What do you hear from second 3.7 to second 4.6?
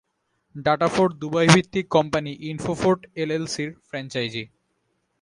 Franchise.